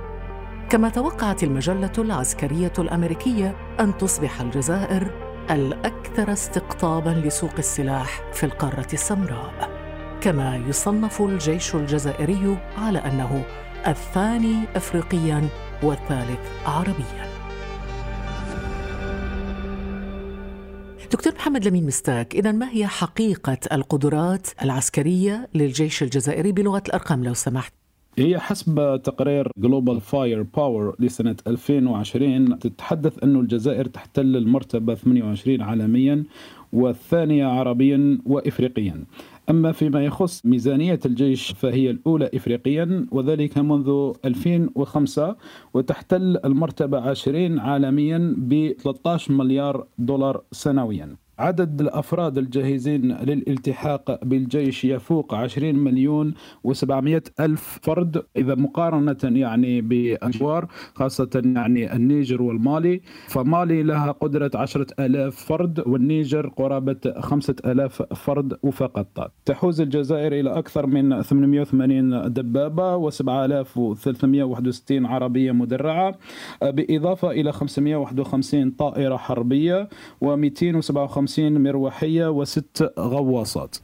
كما 0.70 0.90
توقعت 0.90 1.44
المجلة 1.44 1.92
العسكرية 1.98 2.74
الأمريكية 2.80 3.56
أن 3.80 3.98
تصبح 3.98 4.42
الجزائر 4.42 5.12
الأكثر 5.52 6.34
استقطابا 6.34 7.10
لسوق 7.10 7.54
السلاح 7.58 8.22
في 8.34 8.46
القارة 8.46 8.88
السمراء. 8.94 9.70
كما 10.22 10.56
يصنف 10.68 11.22
الجيش 11.22 11.76
الجزائري 11.76 12.58
على 12.78 13.00
أنه 13.00 13.44
الثاني 13.88 14.64
أفريقيا 14.76 15.50
والثالث 15.84 16.40
عربيا. 16.66 17.30
دكتور 21.12 21.34
محمد 21.34 21.68
لمين 21.68 21.86
مستاك 21.86 22.36
إذا 22.36 22.52
ما 22.52 22.70
هي 22.72 22.88
حقيقة 22.88 23.58
القدرات 23.72 24.48
العسكرية 24.62 25.50
للجيش 25.56 26.04
الجزائري 26.04 26.52
بلغة 26.52 26.84
الأرقام 26.88 27.24
لو 27.24 27.34
سمحت؟ 27.34 27.74
هي 28.18 28.40
حسب 28.40 29.02
تقرير 29.04 29.52
Global 29.58 30.02
Firepower 30.02 30.96
لسنة 31.00 31.36
2020 31.48 32.60
تتحدث 32.60 33.24
أن 33.24 33.36
الجزائر 33.36 33.86
تحتل 33.86 34.36
المرتبة 34.36 34.96
28 34.96 35.62
عالميا 35.62 36.24
والثانية 36.74 37.46
عربيا 37.46 38.20
وإفريقيا. 38.26 39.04
أما 39.50 39.72
فيما 39.72 40.06
يخص 40.06 40.46
ميزانية 40.46 41.00
الجيش 41.06 41.52
فهي 41.52 41.90
الأولى 41.90 42.30
إفريقيا 42.34 43.06
وذلك 43.12 43.58
منذ 43.58 44.14
2005 44.26 45.36
وتحتل 45.74 46.38
المرتبة 46.46 47.00
20 47.00 47.60
عالميا 47.60 48.36
ب 48.38 48.72
13 48.84 49.34
مليار 49.34 49.88
دولار 49.98 50.42
سنويا. 50.52 51.16
عدد 51.40 51.82
الأفراد 51.82 52.38
الجاهزين 52.38 53.02
للالتحاق 53.12 54.26
بالجيش 54.26 54.86
يفوق 54.86 55.34
20 55.34 55.76
مليون 55.76 56.34
و700 56.68 57.22
ألف 57.40 57.80
فرد. 57.84 58.24
إذا 58.38 58.56
مقارنة 58.56 59.18
يعني 59.24 59.82
بأجوار 59.82 60.68
خاصة 60.96 61.42
يعني 61.56 61.94
النيجر 61.96 62.42
والمالي 62.42 63.02
فمالي 63.28 63.84
لها 63.84 64.12
قدرة 64.12 64.52
10 64.56 64.88
ألاف 65.00 65.36
فرد 65.36 65.84
والنيجر 65.88 66.48
قرابة 66.48 67.14
5 67.20 67.56
ألاف 67.66 68.02
فرد 68.02 68.54
فقط. 68.72 69.32
تحوز 69.46 69.82
الجزائر 69.82 70.40
إلى 70.40 70.50
أكثر 70.50 70.86
من 70.86 71.22
880 71.22 72.34
دبابة 72.34 73.10
و7361 73.10 74.92
عربية 74.92 75.52
مدرعة 75.52 76.16
بإضافة 76.62 77.32
إلى 77.32 77.52
551 77.52 78.72
طائرة 78.72 79.18
حربية 79.18 79.90
و257 80.26 81.29
50 81.30 81.64
مروحية 81.64 82.28
وست 82.28 82.94
غواصات. 83.00 83.78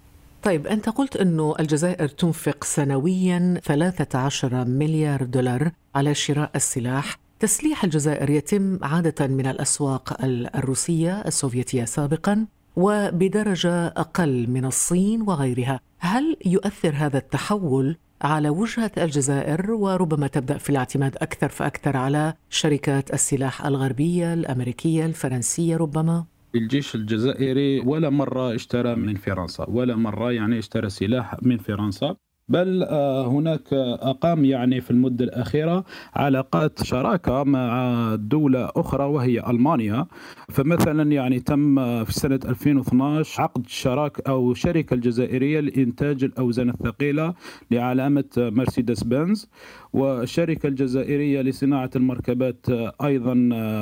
طيب 0.43 0.67
أنت 0.67 0.89
قلت 0.89 1.15
أنه 1.15 1.55
الجزائر 1.59 2.07
تنفق 2.07 2.63
سنويا 2.63 3.61
13 3.63 4.65
مليار 4.65 5.23
دولار 5.23 5.71
على 5.95 6.13
شراء 6.13 6.51
السلاح. 6.55 7.19
تسليح 7.39 7.83
الجزائر 7.83 8.29
يتم 8.29 8.79
عادة 8.83 9.27
من 9.27 9.47
الأسواق 9.47 10.17
الروسية 10.55 11.21
السوفيتية 11.21 11.85
سابقا 11.85 12.45
وبدرجة 12.75 13.87
أقل 13.87 14.47
من 14.49 14.65
الصين 14.65 15.21
وغيرها. 15.21 15.79
هل 15.99 16.37
يؤثر 16.45 16.93
هذا 16.95 17.17
التحول 17.17 17.97
على 18.21 18.49
وجهة 18.49 18.91
الجزائر؟ 18.97 19.71
وربما 19.71 20.27
تبدأ 20.27 20.57
في 20.57 20.69
الاعتماد 20.69 21.15
أكثر 21.15 21.49
فأكثر 21.49 21.97
على 21.97 22.33
شركات 22.49 23.13
السلاح 23.13 23.65
الغربية 23.65 24.33
الأمريكية 24.33 25.05
الفرنسية 25.05 25.77
ربما؟ 25.77 26.25
الجيش 26.55 26.95
الجزائري 26.95 27.79
ولا 27.79 28.09
مرة 28.09 28.55
اشترى 28.55 28.95
من 28.95 29.15
فرنسا 29.15 29.65
ولا 29.69 29.95
مرة 29.95 30.31
يعني 30.31 30.59
اشترى 30.59 30.89
سلاح 30.89 31.35
من 31.41 31.57
فرنسا. 31.57 32.15
بل 32.47 32.83
آه، 32.83 33.27
هناك 33.27 33.73
أقام 33.73 34.45
يعني 34.45 34.81
في 34.81 34.91
المدة 34.91 35.25
الأخيرة 35.25 35.83
علاقات 36.13 36.83
شراكة 36.83 37.43
مع 37.43 38.15
دولة 38.15 38.71
أخرى 38.75 39.03
وهي 39.03 39.49
ألمانيا. 39.49 40.05
فمثلا 40.49 41.11
يعني 41.11 41.39
تم 41.39 42.03
في 42.03 42.13
سنة 42.13 42.39
2012 42.45 43.41
عقد 43.41 43.67
شراك 43.67 44.19
أو 44.27 44.53
شركة 44.53 44.93
الجزائرية 44.93 45.59
لإنتاج 45.59 46.23
الأوزان 46.23 46.69
الثقيلة 46.69 47.33
لعلامة 47.71 48.23
مرسيدس 48.37 49.03
بنز 49.03 49.49
والشركة 49.93 50.67
الجزائرية 50.67 51.41
لصناعة 51.41 51.89
المركبات 51.95 52.65
أيضا 53.03 53.33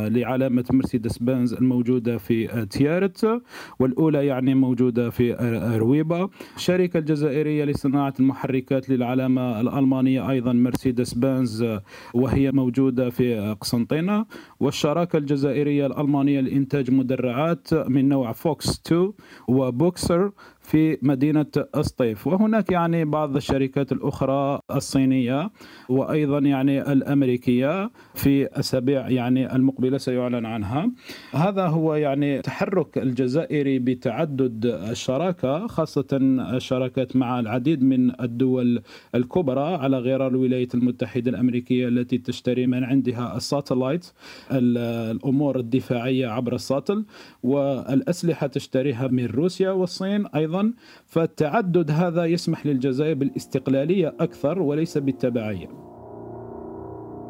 لعلامة 0.09 0.65
مرسيدس 0.71 1.17
بنز 1.17 1.53
الموجودة 1.53 2.17
في 2.17 2.65
تيارت 2.65 3.41
والأولى 3.79 4.25
يعني 4.25 4.55
موجودة 4.55 5.09
في 5.09 5.33
رويبا. 5.79 6.29
الشركة 6.55 6.97
الجزائرية 6.97 7.65
لصناعة 7.65 8.13
المحركات 8.19 8.89
للعلامة 8.89 9.61
الألمانية 9.61 10.29
أيضا 10.29 10.53
مرسيدس 10.53 11.13
بنز 11.13 11.65
وهي 12.13 12.51
موجودة 12.51 13.09
في 13.09 13.55
قسنطينة 13.61 14.25
والشراكة 14.59 15.17
الجزائرية 15.17 15.85
الألمانية 15.85 16.39
لإنتاج 16.53 16.91
مدرعات 16.91 17.73
من 17.73 18.09
نوع 18.09 18.31
فوكس 18.31 18.81
2 18.85 19.13
وبوكسر 19.47 20.31
في 20.63 20.97
مدينة 21.01 21.45
أسطيف. 21.75 22.27
وهناك 22.27 22.71
يعني 22.71 23.05
بعض 23.05 23.35
الشركات 23.35 23.91
الأخرى 23.91 24.59
الصينية 24.71 25.51
وأيضا 25.89 26.39
يعني 26.39 26.91
الأمريكية 26.91 27.91
في 28.15 28.59
أسابيع 28.59 29.09
يعني 29.09 29.55
المقبلة 29.55 29.97
سيعلن 29.97 30.45
عنها. 30.45 30.91
هذا 31.33 31.65
هو 31.65 31.95
يعني 31.95 32.41
تحرك 32.41 32.97
الجزائري 32.97 33.79
بتعدد 33.79 34.65
الشراكة 34.65 35.67
خاصة 35.67 36.07
الشراكات 36.53 37.15
مع 37.15 37.39
العديد 37.39 37.83
من 37.83 38.21
الدول 38.21 38.81
الكبرى 39.15 39.75
على 39.75 39.99
غرار 39.99 40.27
الولايات 40.27 40.75
المتحدة 40.75 41.31
الأمريكية 41.31 41.87
التي 41.87 42.17
تشتري 42.17 42.67
من 42.67 42.83
عندها 42.83 43.37
الساتلايت 43.37 44.11
الأمور 44.51 45.59
الدفاعية 45.59 46.27
عبر 46.27 46.55
الساتل 46.55 47.05
والأسلحة 47.43 48.47
تشتريها 48.47 49.07
من 49.07 49.25
روسيا 49.25 49.71
والصين 49.71 50.27
أيضا. 50.27 50.52
أيضا 50.53 50.73
فالتعدد 51.05 51.91
هذا 51.91 52.25
يسمح 52.25 52.65
للجزائر 52.65 53.13
بالاستقلالية 53.13 54.13
أكثر 54.19 54.61
وليس 54.61 54.97
بالتبعية. 54.97 55.67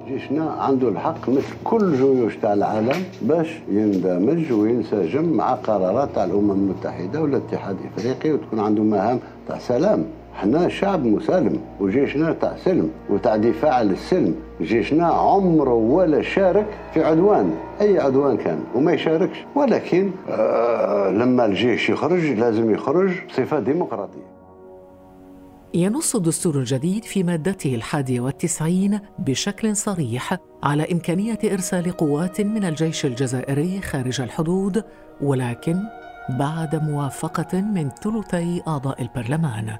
جيشنا 0.07 0.51
عنده 0.51 0.89
الحق 0.89 1.29
مثل 1.29 1.53
كل 1.63 1.93
جيوش 1.95 2.37
تاع 2.37 2.53
العالم 2.53 3.03
باش 3.21 3.47
يندمج 3.69 4.51
وينسجم 4.51 5.25
مع 5.25 5.53
قرارات 5.53 6.09
تاع 6.15 6.23
الأمم 6.23 6.51
المتحدة 6.51 7.21
والاتحاد 7.21 7.77
الإفريقي 7.79 8.31
وتكون 8.31 8.59
عنده 8.59 8.83
مهام 8.83 9.19
تاع 9.47 9.57
سلام. 9.57 10.05
إحنا 10.35 10.69
شعب 10.69 11.05
مسالم 11.05 11.61
وجيشنا 11.79 12.33
تاع 12.33 12.55
سلم 12.57 12.91
وتاع 13.09 13.35
دفاع 13.35 13.81
للسلم. 13.81 14.35
جيشنا 14.61 15.05
عمره 15.05 15.73
ولا 15.73 16.21
شارك 16.21 16.65
في 16.93 17.03
عدوان 17.03 17.53
أي 17.81 17.99
عدوان 17.99 18.37
كان 18.37 18.59
وما 18.75 18.93
يشاركش. 18.93 19.45
ولكن 19.55 20.11
آه 20.29 21.09
لما 21.09 21.45
الجيش 21.45 21.89
يخرج 21.89 22.25
لازم 22.25 22.73
يخرج 22.73 23.11
بصفة 23.29 23.59
ديمقراطية. 23.59 24.33
ينص 25.73 26.15
الدستور 26.15 26.55
الجديد 26.55 27.03
في 27.03 27.23
مادته 27.23 27.75
الحادية 27.75 28.19
والتسعين 28.19 28.99
بشكل 29.19 29.75
صريح 29.75 30.37
على 30.63 30.91
إمكانية 30.91 31.39
إرسال 31.43 31.91
قوات 31.91 32.41
من 32.41 32.65
الجيش 32.65 33.05
الجزائري 33.05 33.81
خارج 33.81 34.21
الحدود 34.21 34.83
ولكن 35.21 35.75
بعد 36.39 36.89
موافقة 36.89 37.61
من 37.61 37.89
ثلثي 37.89 38.61
أعضاء 38.67 39.01
البرلمان. 39.01 39.77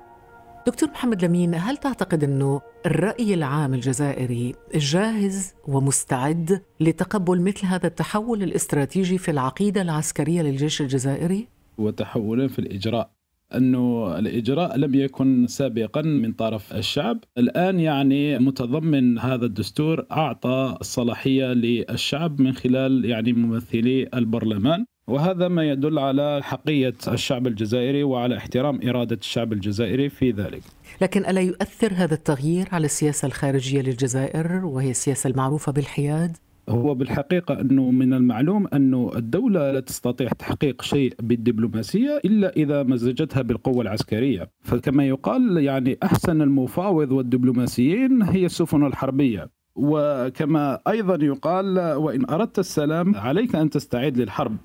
دكتور 0.67 0.89
محمد 0.89 1.25
لمين 1.25 1.55
هل 1.55 1.77
تعتقد 1.77 2.24
أنه 2.24 2.62
الرأي 2.86 3.34
العام 3.34 3.74
الجزائري 3.74 4.55
جاهز 4.75 5.53
ومستعد 5.67 6.62
لتقبل 6.79 7.41
مثل 7.41 7.65
هذا 7.65 7.88
التحول 7.88 8.43
الاستراتيجي 8.43 9.17
في 9.17 9.32
العقيدة 9.32 9.82
العسكرية 9.82 10.41
للجيش 10.41 10.82
الجزائري؟ 10.82 11.48
وتحولا 11.77 12.48
في 12.48 12.60
الإجراء. 12.60 13.12
أنه 13.55 14.15
الإجراء 14.20 14.77
لم 14.77 14.96
يكن 14.96 15.48
سابقا 15.48 16.01
من 16.01 16.32
طرف 16.32 16.74
الشعب، 16.74 17.20
الآن 17.38 17.79
يعني 17.79 18.39
متضمن 18.39 19.20
هذا 19.20 19.46
الدستور 19.46 20.05
أعطى 20.12 20.77
الصلاحيه 20.82 21.46
للشعب 21.46 22.41
من 22.41 22.53
خلال 22.53 23.05
يعني 23.05 23.34
ممثلي 23.34 24.10
البرلمان. 24.13 24.86
وهذا 25.08 25.48
ما 25.48 25.70
يدل 25.70 26.00
على 26.00 26.40
حقية 26.44 26.94
الشعب 27.08 27.48
الجزائري 27.48 28.04
وعلى 28.04 28.38
احترام 28.38 28.80
إرادة 28.90 29.18
الشعب 29.22 29.54
الجزائري 29.54 30.10
في 30.10 30.32
ذلك. 30.32 30.62
لكن 31.02 31.26
ألا 31.26 31.42
يؤثر 31.42 31.94
هذا 31.94 32.14
التغيير 32.14 32.68
على 32.72 32.86
السياسة 32.86 33.26
الخارجية 33.26 33.82
للجزائر 33.82 34.66
وهي 34.66 34.90
السياسة 34.92 35.30
المعروفة 35.30 35.72
بالحياد؟ 35.72 36.38
هو 36.70 36.96
بالحقيقة 36.96 37.62
أنه 37.62 37.92
من 37.92 38.14
المعلوم 38.14 38.68
أنه 38.68 39.12
الدولة 39.16 39.72
لا 39.72 39.80
تستطيع 39.80 40.30
تحقيق 40.30 40.82
شيء 40.82 41.14
بالدبلوماسية 41.20 42.22
إلا 42.26 42.56
إذا 42.56 42.84
مزجتها 42.84 43.42
بالقوة 43.42 43.82
العسكرية. 43.82 44.50
فكما 44.62 45.08
يقال 45.08 45.58
يعني 45.58 45.98
أحسن 46.04 46.42
المفاوض 46.42 47.12
والدبلوماسيين 47.12 48.22
هي 48.22 48.46
السفن 48.46 48.86
الحربية. 48.86 49.50
وكما 49.76 50.80
أيضا 50.88 51.26
يقال 51.26 51.80
وإن 51.80 52.30
أردت 52.30 52.60
السلام 52.60 53.16
عليك 53.16 53.56
أن 53.56 53.70
تستعد 53.70 54.18
للحرب. 54.18 54.58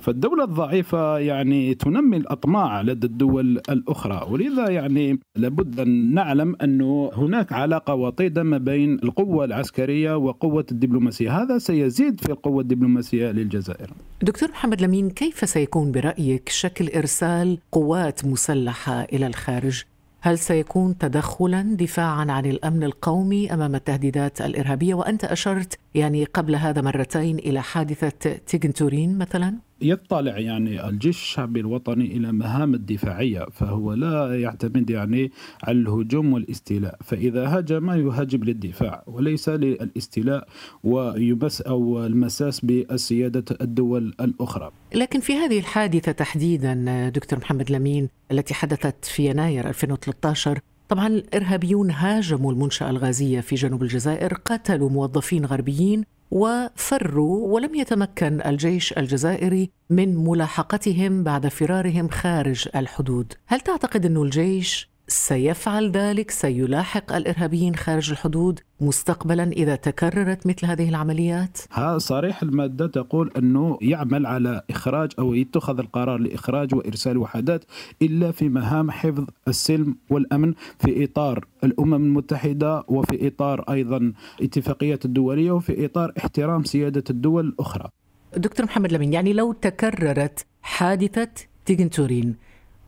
فالدولة 0.00 0.44
الضعيفة 0.44 1.18
يعني 1.18 1.74
تنمي 1.74 2.16
الأطماع 2.16 2.82
لدى 2.82 3.06
الدول 3.06 3.60
الأخرى. 3.70 4.26
ولذا 4.30 4.70
يعني 4.70 5.18
لابد 5.36 5.80
أن 5.80 6.14
نعلم 6.14 6.56
انه 6.62 7.10
هناك 7.14 7.52
علاقة 7.52 7.94
وطيدة 7.94 8.42
ما 8.42 8.58
بين 8.58 8.98
القوة 9.04 9.44
العسكرية 9.44 10.16
وقوة 10.16 10.66
الدبلوماسية. 10.72 11.42
هذا 11.42 11.58
سيزيد 11.58 12.20
في 12.20 12.32
القوة 12.32 12.60
الدبلوماسية 12.60 13.30
للجزائر. 13.30 13.90
دكتور 14.22 14.48
محمد 14.48 14.82
لمين 14.82 15.10
كيف 15.10 15.48
سيكون 15.48 15.92
برأيك 15.92 16.48
شكل 16.48 16.88
إرسال 16.88 17.58
قوات 17.72 18.24
مسلحة 18.24 19.02
إلى 19.02 19.26
الخارج؟ 19.26 19.84
هل 20.24 20.38
سيكون 20.38 20.98
تدخلا 20.98 21.62
دفاعا 21.62 22.26
عن 22.32 22.46
الأمن 22.46 22.82
القومي 22.82 23.54
أمام 23.54 23.74
التهديدات 23.74 24.40
الإرهابية؟ 24.40 24.94
وأنت 24.94 25.24
أشرت 25.24 25.78
يعني 25.94 26.24
قبل 26.24 26.56
هذا 26.56 26.82
مرتين 26.82 27.38
إلى 27.38 27.62
حادثة 27.62 28.32
تيغنتورين 28.46 29.18
مثلا 29.18 29.54
يطلع 29.82 30.38
يعني 30.38 30.88
الجيش 30.88 31.22
الشعبي 31.22 31.60
الوطني 31.60 32.16
إلى 32.16 32.32
مهام 32.32 32.74
الدفاعية 32.74 33.46
فهو 33.52 33.92
لا 33.92 34.40
يعتمد 34.40 34.90
يعني 34.90 35.32
على 35.62 35.78
الهجوم 35.78 36.32
والاستيلاء 36.32 36.98
فإذا 37.04 37.46
هاجم 37.46 37.90
يهاجم 37.90 38.44
للدفاع 38.44 39.02
وليس 39.06 39.48
للاستيلاء 39.48 40.48
ويمس 40.84 41.60
أو 41.60 42.06
المساس 42.06 42.60
بالسياده 42.60 43.44
الدول 43.60 44.14
الأخرى. 44.20 44.70
لكن 44.94 45.20
في 45.20 45.32
هذه 45.32 45.58
الحادثة 45.58 46.12
تحديدا 46.12 47.08
دكتور 47.08 47.38
محمد 47.38 47.70
لمين 47.70 48.08
التي 48.32 48.54
حدثت 48.54 49.04
في 49.04 49.26
يناير 49.26 49.68
2013 49.68 50.60
طبعا 50.92 51.06
الارهابيون 51.06 51.90
هاجموا 51.90 52.52
المنشأة 52.52 52.90
الغازية 52.90 53.40
في 53.40 53.54
جنوب 53.54 53.82
الجزائر 53.82 54.34
قتلوا 54.34 54.90
موظفين 54.90 55.44
غربيين 55.44 56.04
وفروا 56.30 57.54
ولم 57.54 57.74
يتمكن 57.74 58.40
الجيش 58.46 58.92
الجزائري 58.92 59.70
من 59.90 60.24
ملاحقتهم 60.24 61.22
بعد 61.22 61.48
فرارهم 61.48 62.08
خارج 62.08 62.68
الحدود. 62.76 63.32
هل 63.46 63.60
تعتقد 63.60 64.06
أن 64.06 64.16
الجيش 64.16 64.91
سيفعل 65.08 65.90
ذلك 65.90 66.30
سيلاحق 66.30 67.12
الإرهابيين 67.12 67.74
خارج 67.74 68.10
الحدود 68.10 68.60
مستقبلا 68.80 69.52
إذا 69.52 69.76
تكررت 69.76 70.46
مثل 70.46 70.66
هذه 70.66 70.88
العمليات؟ 70.88 71.58
ها 71.72 71.98
صريح 71.98 72.42
المادة 72.42 72.86
تقول 72.86 73.30
أنه 73.38 73.78
يعمل 73.82 74.26
على 74.26 74.62
إخراج 74.70 75.10
أو 75.18 75.34
يتخذ 75.34 75.78
القرار 75.78 76.18
لإخراج 76.18 76.74
وإرسال 76.74 77.18
وحدات 77.18 77.64
إلا 78.02 78.30
في 78.30 78.48
مهام 78.48 78.90
حفظ 78.90 79.24
السلم 79.48 79.96
والأمن 80.10 80.54
في 80.78 81.04
إطار 81.04 81.44
الأمم 81.64 81.94
المتحدة 81.94 82.84
وفي 82.88 83.26
إطار 83.26 83.64
أيضا 83.70 84.12
اتفاقيات 84.42 85.04
الدولية 85.04 85.50
وفي 85.52 85.84
إطار 85.84 86.12
احترام 86.18 86.64
سيادة 86.64 87.04
الدول 87.10 87.46
الأخرى. 87.46 87.88
دكتور 88.36 88.66
محمد 88.66 88.92
لمين 88.92 89.12
يعني 89.12 89.32
لو 89.32 89.52
تكررت 89.52 90.46
حادثة 90.62 91.28
تيغنتورين 91.66 92.36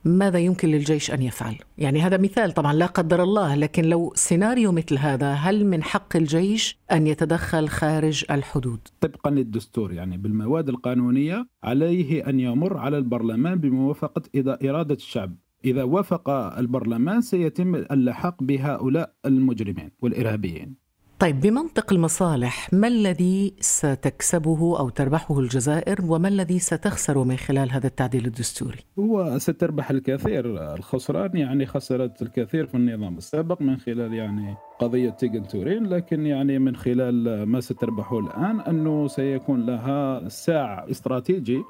ماذا 0.05 0.39
يمكن 0.39 0.69
للجيش 0.69 1.11
أن 1.11 1.23
يفعل؟ 1.23 1.57
يعني 1.79 2.01
هذا 2.01 2.17
مثال 2.17 2.53
طبعا 2.53 2.73
لا 2.73 2.87
قدر 2.87 3.23
الله 3.23 3.55
لكن 3.55 3.85
لو 3.85 4.13
سيناريو 4.15 4.73
مثل 4.73 4.99
هذا 4.99 5.33
هل 5.33 5.67
من 5.67 5.83
حق 5.83 6.17
الجيش 6.17 6.79
أن 6.93 7.07
يتدخل 7.07 7.69
خارج 7.69 8.25
الحدود؟ 8.31 8.81
طبقا 9.01 9.31
للدستور 9.31 9.93
يعني 9.93 10.17
بالمواد 10.17 10.69
القانونية 10.69 11.47
عليه 11.65 12.29
أن 12.29 12.41
يمر 12.41 12.77
على 12.77 12.99
البرلمان 12.99 13.55
بموافقة 13.55 14.23
إذا 14.35 14.59
إرادة 14.65 14.95
الشعب 14.95 15.37
إذا 15.65 15.83
وافق 15.83 16.31
البرلمان 16.31 17.21
سيتم 17.21 17.75
اللحاق 17.75 18.43
بهؤلاء 18.43 19.15
المجرمين 19.27 19.91
والإرهابيين 20.03 20.84
طيب 21.19 21.41
بمنطق 21.41 21.93
المصالح 21.93 22.73
ما 22.73 22.89
الذي 22.89 23.55
ستكسبه 23.61 24.79
أو 24.79 24.89
تربحه 24.89 25.41
الجزائر 25.41 25.99
وما 26.09 26.29
الذي 26.29 26.59
ستخسره 26.59 27.25
من 27.25 27.37
خلال 27.37 27.73
هذا 27.73 27.87
التعديل 27.87 28.27
الدستوري؟ 28.27 28.79
هو 28.99 29.39
ستربح 29.39 29.91
الكثير، 29.91 30.75
الخسران 30.75 31.37
يعني 31.37 31.67
خسرت 31.67 32.23
الكثير 32.23 32.67
في 32.67 32.75
النظام 32.75 33.17
السابق 33.17 33.63
من 33.63 33.77
خلال 33.77 34.15
يعني 34.15 34.55
قضية 34.79 35.11
تيغن 35.11 35.49
تورين 35.49 35.87
لكن 35.87 36.27
يعني 36.27 36.59
من 36.59 36.77
خلال 36.77 37.43
ما 37.43 37.61
ستربحه 37.61 38.19
الآن 38.19 38.61
أنه 38.61 39.07
سيكون 39.07 39.67
لها 39.67 40.29
ساع 40.29 40.87
استراتيجي 40.91 41.63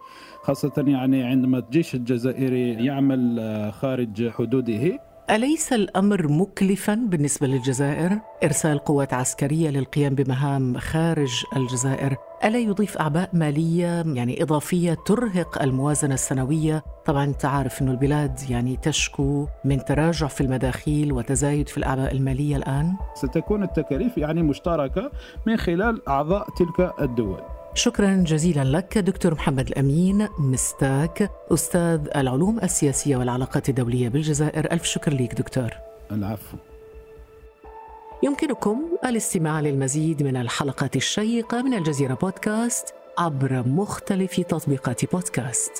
خاصة 0.42 0.84
يعني 0.86 1.22
عندما 1.22 1.58
الجيش 1.58 1.94
الجزائري 1.94 2.86
يعمل 2.86 3.40
خارج 3.72 4.28
حدوده 4.28 4.98
أليس 5.30 5.72
الأمر 5.72 6.28
مكلفا 6.28 6.94
بالنسبة 6.94 7.46
للجزائر؟ 7.46 8.18
إرسال 8.44 8.78
قوات 8.78 9.14
عسكرية 9.14 9.70
للقيام 9.70 10.14
بمهام 10.14 10.78
خارج 10.78 11.44
الجزائر 11.56 12.16
ألا 12.44 12.58
يضيف 12.58 12.98
أعباء 12.98 13.30
مالية 13.32 14.04
يعني 14.06 14.42
إضافية 14.42 14.94
ترهق 15.06 15.62
الموازنة 15.62 16.14
السنوية؟ 16.14 16.84
طبعا 17.06 17.24
أنت 17.24 17.44
عارف 17.44 17.82
أن 17.82 17.88
البلاد 17.88 18.50
يعني 18.50 18.76
تشكو 18.76 19.46
من 19.64 19.84
تراجع 19.84 20.26
في 20.26 20.40
المداخيل 20.40 21.12
وتزايد 21.12 21.68
في 21.68 21.78
الأعباء 21.78 22.12
المالية 22.12 22.56
الآن؟ 22.56 22.94
ستكون 23.14 23.62
التكاليف 23.62 24.18
يعني 24.18 24.42
مشتركة 24.42 25.10
من 25.46 25.56
خلال 25.56 26.08
أعضاء 26.08 26.48
تلك 26.56 26.94
الدول 27.00 27.40
شكرا 27.76 28.24
جزيلا 28.26 28.64
لك 28.64 28.98
دكتور 28.98 29.34
محمد 29.34 29.68
الأمين 29.68 30.28
مستاك 30.38 31.30
أستاذ 31.52 32.08
العلوم 32.16 32.58
السياسية 32.62 33.16
والعلاقات 33.16 33.68
الدولية 33.68 34.08
بالجزائر. 34.08 34.72
ألف 34.72 34.84
شكر 34.84 35.14
لك 35.14 35.34
دكتور. 35.34 35.70
العفو. 36.12 36.56
يمكنكم 38.22 38.82
الاستماع 39.04 39.60
للمزيد 39.60 40.22
من 40.22 40.36
الحلقات 40.36 40.96
الشيقة 40.96 41.62
من 41.62 41.74
الجزيرة 41.74 42.14
بودكاست 42.14 42.94
عبر 43.18 43.68
مختلف 43.68 44.40
تطبيقات 44.40 45.12
بودكاست. 45.12 45.72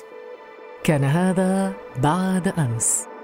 كان 0.83 1.03
هذا 1.03 1.73
بعد 2.03 2.47
أمس. 2.47 3.14